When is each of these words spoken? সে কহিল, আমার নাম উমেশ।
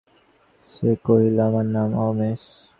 সে 0.69 0.89
কহিল, 1.05 1.37
আমার 1.47 1.65
নাম 1.75 1.89
উমেশ। 2.05 2.41